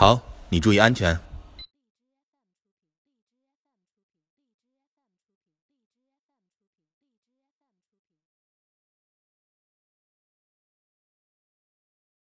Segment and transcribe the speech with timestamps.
[0.00, 1.29] 好你注意安全。